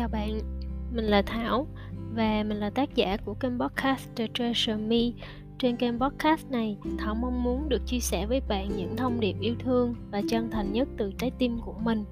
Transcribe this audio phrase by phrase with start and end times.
[0.00, 0.40] chào bạn,
[0.92, 1.66] mình là Thảo
[2.14, 4.96] và mình là tác giả của kênh podcast The Treasure Me.
[5.58, 9.36] Trên kênh podcast này, Thảo mong muốn được chia sẻ với bạn những thông điệp
[9.40, 12.04] yêu thương và chân thành nhất từ trái tim của mình.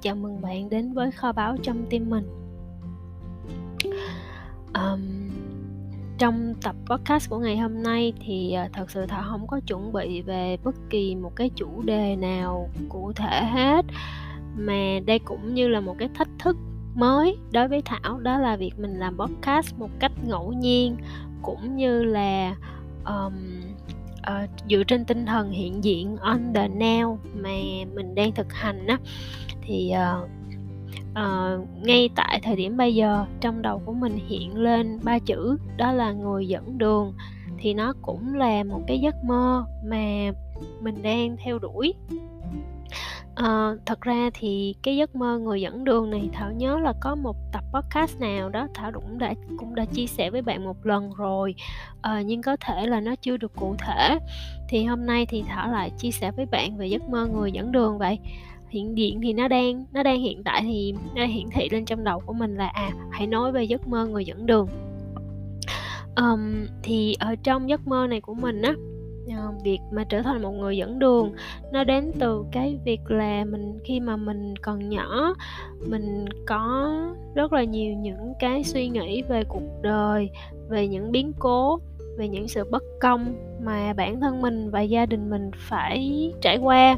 [0.00, 2.28] Chào mừng bạn đến với kho báu trong tim mình.
[4.74, 5.30] Um,
[6.18, 9.92] trong tập podcast của ngày hôm nay thì uh, thật sự Thảo không có chuẩn
[9.92, 13.84] bị về bất kỳ một cái chủ đề nào cụ thể hết
[14.56, 16.56] mà đây cũng như là một cái thách thức
[16.94, 20.96] mới đối với thảo đó là việc mình làm podcast một cách ngẫu nhiên
[21.42, 22.56] cũng như là
[23.04, 23.60] um,
[24.20, 27.50] uh, dựa trên tinh thần hiện diện on the now mà
[27.94, 28.98] mình đang thực hành á.
[29.62, 30.28] Thì uh,
[31.10, 35.56] uh, ngay tại thời điểm bây giờ trong đầu của mình hiện lên ba chữ
[35.76, 37.12] đó là người dẫn đường.
[37.58, 40.30] Thì nó cũng là một cái giấc mơ mà
[40.80, 41.94] mình đang theo đuổi.
[43.34, 47.14] À, thật ra thì cái giấc mơ người dẫn đường này Thảo nhớ là có
[47.14, 50.86] một tập podcast nào đó Thảo cũng đã cũng đã chia sẻ với bạn một
[50.86, 51.54] lần rồi.
[52.02, 54.18] À, nhưng có thể là nó chưa được cụ thể.
[54.68, 57.72] Thì hôm nay thì Thảo lại chia sẻ với bạn về giấc mơ người dẫn
[57.72, 58.18] đường vậy.
[58.68, 62.04] Hiện diện thì nó đang nó đang hiện tại thì nó hiển thị lên trong
[62.04, 64.68] đầu của mình là à hãy nói về giấc mơ người dẫn đường.
[66.16, 68.74] Um, thì ở trong giấc mơ này của mình á
[69.64, 71.32] việc mà trở thành một người dẫn đường
[71.72, 75.34] nó đến từ cái việc là mình khi mà mình còn nhỏ
[75.86, 76.92] mình có
[77.34, 80.30] rất là nhiều những cái suy nghĩ về cuộc đời
[80.68, 81.78] về những biến cố
[82.18, 83.34] về những sự bất công
[83.64, 86.96] mà bản thân mình và gia đình mình phải trải qua.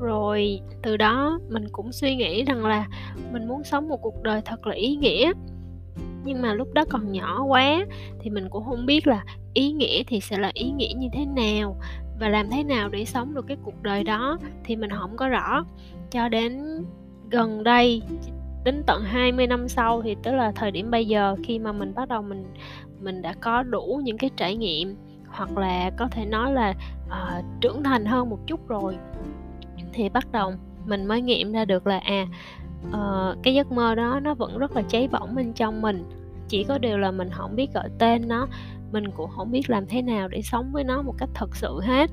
[0.00, 2.86] Rồi từ đó mình cũng suy nghĩ rằng là
[3.32, 5.32] mình muốn sống một cuộc đời thật là ý nghĩa
[6.24, 7.86] nhưng mà lúc đó còn nhỏ quá
[8.20, 11.26] thì mình cũng không biết là ý nghĩa thì sẽ là ý nghĩa như thế
[11.26, 11.76] nào
[12.20, 15.28] và làm thế nào để sống được cái cuộc đời đó thì mình không có
[15.28, 15.64] rõ.
[16.10, 16.84] Cho đến
[17.30, 18.02] gần đây
[18.64, 21.94] đến tận 20 năm sau thì tức là thời điểm bây giờ khi mà mình
[21.94, 22.44] bắt đầu mình
[23.00, 24.96] mình đã có đủ những cái trải nghiệm
[25.28, 26.74] hoặc là có thể nói là
[27.06, 28.96] uh, trưởng thành hơn một chút rồi
[29.92, 30.52] thì bắt đầu
[30.86, 32.26] mình mới nghiệm ra được là à
[32.88, 36.04] uh, cái giấc mơ đó nó vẫn rất là cháy bỏng bên trong mình.
[36.48, 38.46] Chỉ có điều là mình không biết gọi tên nó
[38.92, 41.80] mình cũng không biết làm thế nào để sống với nó một cách thật sự
[41.82, 42.10] hết.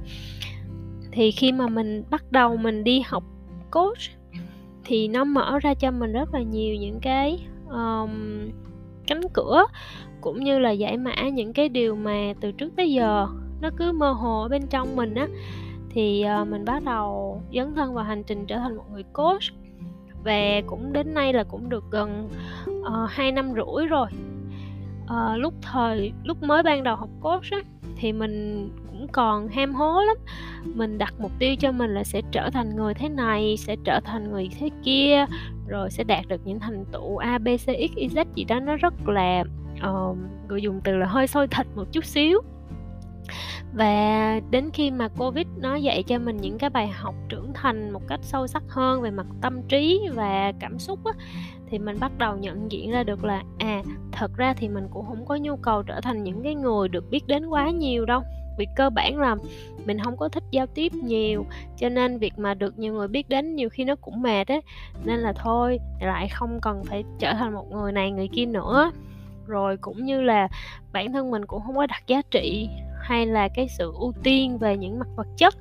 [1.12, 3.24] Thì khi mà mình bắt đầu mình đi học
[3.72, 4.00] coach
[4.86, 8.12] thì nó mở ra cho mình rất là nhiều những cái um,
[9.08, 9.66] cánh cửa
[10.22, 13.28] cũng như là giải mã những cái điều mà từ trước tới giờ
[13.62, 15.28] nó cứ mơ hồ ở bên trong mình á.
[15.90, 19.42] Thì uh, mình bắt đầu dấn thân vào hành trình trở thành một người coach
[20.24, 22.30] và cũng đến nay là cũng được gần
[22.84, 24.08] ờ, uh, 2 năm rưỡi rồi.
[25.04, 27.58] Uh, lúc thời lúc mới ban đầu học coach á
[27.98, 30.18] thì mình cũng còn ham hố lắm.
[30.64, 34.00] Mình đặt mục tiêu cho mình là sẽ trở thành người thế này sẽ trở
[34.00, 35.26] thành người thế kia
[35.68, 38.60] rồi sẽ đạt được những thành tựu a b c x y z gì đó.
[38.60, 39.44] Nó rất là
[39.90, 42.42] uh, người dùng từ là hơi sôi thịt một chút xíu
[43.74, 47.92] và đến khi mà covid nó dạy cho mình những cái bài học trưởng thành
[47.92, 51.12] một cách sâu sắc hơn về mặt tâm trí và cảm xúc á,
[51.70, 53.82] thì mình bắt đầu nhận diện ra được là à
[54.12, 57.10] thật ra thì mình cũng không có nhu cầu trở thành những cái người được
[57.10, 58.22] biết đến quá nhiều đâu.
[58.58, 59.36] Vì cơ bản là
[59.86, 61.46] mình không có thích giao tiếp nhiều
[61.78, 64.62] cho nên việc mà được nhiều người biết đến nhiều khi nó cũng mệt ấy
[65.04, 68.92] nên là thôi lại không cần phải trở thành một người này người kia nữa.
[69.48, 70.48] Rồi cũng như là
[70.94, 72.70] bản thân mình cũng không có đặt giá trị
[73.10, 75.56] hay là cái sự ưu tiên về những mặt vật chất.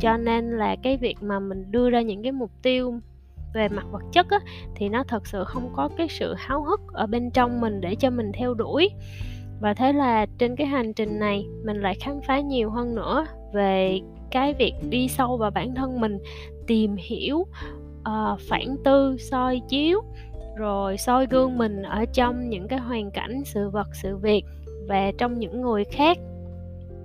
[0.00, 2.94] Cho nên là cái việc mà mình đưa ra những cái mục tiêu
[3.54, 4.38] về mặt vật chất á,
[4.74, 7.94] thì nó thật sự không có cái sự háo hức ở bên trong mình để
[7.94, 8.90] cho mình theo đuổi.
[9.60, 13.26] Và thế là trên cái hành trình này mình lại khám phá nhiều hơn nữa
[13.54, 14.00] về
[14.30, 16.18] cái việc đi sâu vào bản thân mình
[16.66, 20.00] tìm hiểu uh, phản tư soi chiếu
[20.56, 24.42] rồi soi gương mình ở trong những cái hoàn cảnh sự vật sự việc
[24.88, 26.18] và trong những người khác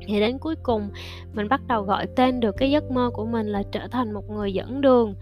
[0.09, 0.90] thì đến cuối cùng
[1.34, 4.30] mình bắt đầu gọi tên được cái giấc mơ của mình là trở thành một
[4.30, 5.16] người dẫn đường.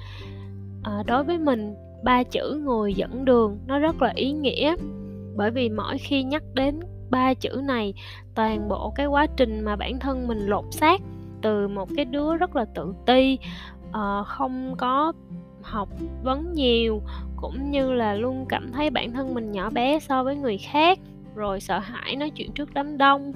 [0.83, 4.75] À, đối với mình ba chữ người dẫn đường nó rất là ý nghĩa.
[5.35, 6.79] Bởi vì mỗi khi nhắc đến
[7.09, 7.93] ba chữ này
[8.35, 11.01] toàn bộ cái quá trình mà bản thân mình lột xác
[11.41, 13.37] từ một cái đứa rất là tự ti
[13.89, 15.13] uh, không có
[15.61, 15.89] học
[16.23, 17.01] vấn nhiều
[17.35, 20.99] cũng như là luôn cảm thấy bản thân mình nhỏ bé so với người khác
[21.35, 23.33] rồi sợ hãi nói chuyện trước đám đông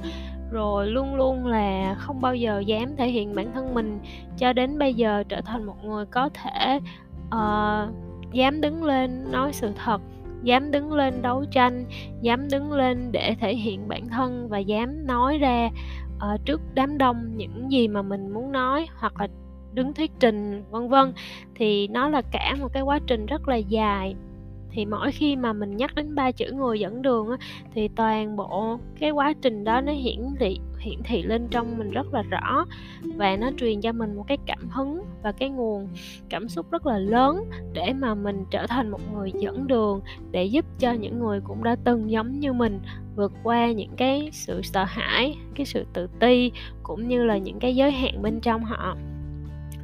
[0.51, 3.99] rồi luôn luôn là không bao giờ dám thể hiện bản thân mình
[4.37, 6.79] cho đến bây giờ trở thành một người có thể
[7.27, 7.93] uh,
[8.33, 10.01] dám đứng lên nói sự thật
[10.43, 11.85] dám đứng lên đấu tranh
[12.21, 15.69] dám đứng lên để thể hiện bản thân và dám nói ra
[16.15, 19.27] uh, trước đám đông những gì mà mình muốn nói hoặc là
[19.73, 21.13] đứng thuyết trình vân vân.
[21.55, 24.15] Thì nó là cả một cái quá trình rất là dài
[24.71, 27.37] thì mỗi khi mà mình nhắc đến ba chữ người dẫn đường á,
[27.73, 31.91] thì toàn bộ cái quá trình đó nó hiển thị hiển thị lên trong mình
[31.91, 32.65] rất là rõ.
[33.15, 35.87] Và nó truyền cho mình một cái cảm hứng và cái nguồn
[36.29, 40.01] cảm xúc rất là lớn để mà mình trở thành một người dẫn đường
[40.31, 42.79] để giúp cho những người cũng đã từng giống như mình
[43.15, 46.51] vượt qua những cái sự sợ hãi cái sự tự ti
[46.83, 48.97] cũng như là những cái giới hạn bên trong họ.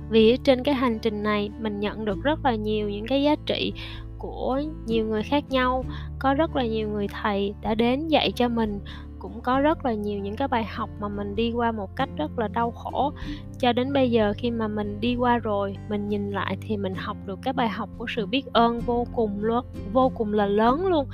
[0.09, 3.35] Vì trên cái hành trình này mình nhận được rất là nhiều những cái giá
[3.45, 3.73] trị
[4.19, 5.85] của nhiều người khác nhau.
[6.19, 8.79] Có rất là nhiều người thầy đã đến dạy cho mình.
[9.19, 12.09] Cũng có rất là nhiều những cái bài học mà mình đi qua một cách
[12.17, 13.13] rất là đau khổ.
[13.59, 16.93] Cho đến bây giờ khi mà mình đi qua rồi, mình nhìn lại thì mình
[16.95, 20.45] học được cái bài học của sự biết ơn vô cùng luôn, vô cùng là
[20.45, 21.07] lớn luôn.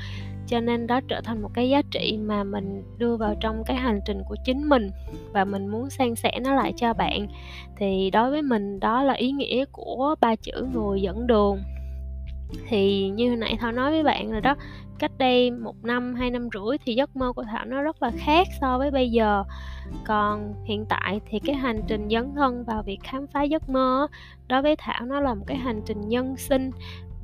[0.48, 3.78] Cho nên đó trở thành một cái giá trị mà mình đưa vào trong cái
[3.78, 4.90] hành trình của chính mình
[5.32, 7.28] và mình muốn san sẻ nó lại cho bạn.
[7.78, 11.60] Thì đối với mình, đó là ý nghĩa của ba chữ người dẫn đường
[12.68, 14.56] thì như hồi nãy thảo nói với bạn rồi đó,
[15.00, 18.12] cách đây một năm, hai năm rưỡi thì giấc mơ của thảo nó rất là
[18.18, 19.44] khác so với bây giờ.
[20.06, 24.08] Còn hiện tại thì cái hành trình dấn thân vào việc khám phá giấc mơ
[24.48, 26.72] đối với thảo nó là một cái hành trình nhân sinh.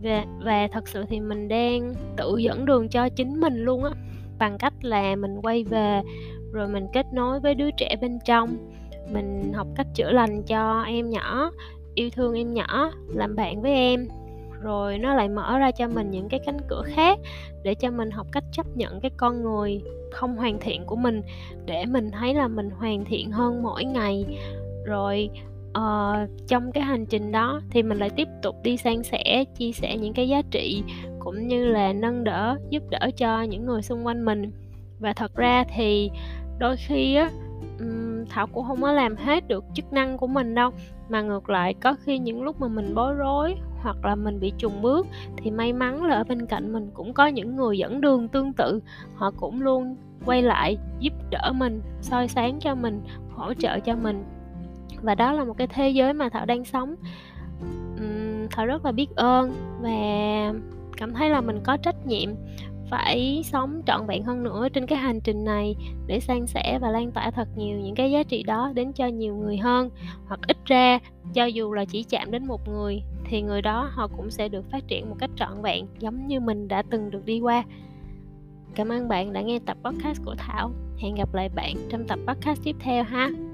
[0.04, 3.92] Và và thật sự thì mình đang tự dẫn đường cho chính mình luôn á,
[4.40, 6.02] bằng cách là mình quay về,
[6.54, 8.58] rồi mình kết nối với đứa trẻ bên trong.
[9.14, 11.52] Mình học cách chữa lành cho em nhỏ,
[11.96, 14.08] yêu thương em nhỏ, làm bạn với em
[14.61, 17.19] rồi nó lại mở ra cho mình những cái cánh cửa khác
[17.63, 21.21] để cho mình học cách chấp nhận cái con người không hoàn thiện của mình
[21.65, 24.25] để mình thấy là mình hoàn thiện hơn mỗi ngày.
[24.85, 25.29] Rồi
[25.69, 29.71] uh, trong cái hành trình đó thì mình lại tiếp tục đi san sẻ chia
[29.71, 30.83] sẻ những cái giá trị
[31.19, 34.51] cũng như là nâng đỡ giúp đỡ cho những người xung quanh mình.
[35.00, 36.11] Và thật ra thì
[36.59, 37.31] đôi khi á
[38.29, 40.71] thảo cũng không có làm hết được chức năng của mình đâu
[41.09, 44.54] mà ngược lại có khi những lúc mà mình bối rối hoặc là mình bị
[44.58, 48.02] trùng bước, thì may mắn là ở bên cạnh mình cũng có những người dẫn
[48.02, 48.80] đường tương tự.
[49.16, 53.96] Họ cũng luôn quay lại giúp đỡ mình, soi sáng cho mình, hỗ trợ cho
[53.96, 54.24] mình.
[55.02, 56.96] Và đó là một cái thế giới mà thảo đang sống.
[58.52, 59.90] Thảo rất là biết ơn và
[60.98, 62.30] cảm thấy là mình có trách nhiệm
[62.89, 65.75] phải sống trọn vẹn hơn nữa trên cái hành trình này
[66.07, 69.07] để san sẻ và lan tỏa thật nhiều những cái giá trị đó đến cho
[69.07, 69.89] nhiều người hơn.
[70.27, 71.00] Hoặc ít ra,
[71.33, 74.71] cho dù là chỉ chạm đến một người, thì người đó họ cũng sẽ được
[74.71, 77.63] phát triển một cách trọn vẹn, giống như mình đã từng được đi qua.
[78.75, 80.71] Cảm ơn bạn đã nghe tập podcast của thảo.
[80.97, 83.49] Hẹn gặp lại bạn trong tập podcast tiếp theo ha.